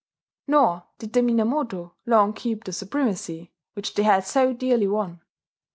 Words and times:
Nor 0.47 0.87
did 0.97 1.13
the 1.13 1.21
Minamoto 1.21 1.93
long 2.07 2.33
keep 2.33 2.63
the 2.63 2.73
supremacy 2.73 3.51
which 3.73 3.93
they 3.93 4.01
had 4.01 4.23
so 4.25 4.51
dearly 4.51 4.87
won. 4.87 5.21